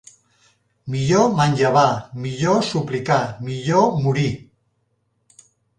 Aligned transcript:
Millor 0.93 1.29
manllevar, 1.41 1.93
millor 2.25 2.65
suplicar, 2.71 3.23
millor 3.51 3.89
morir! 4.07 4.29